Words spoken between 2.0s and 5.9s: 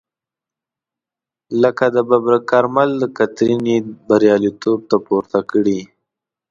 ببرک کارمل دکترین یې بریالیتوب ته پورته کړی.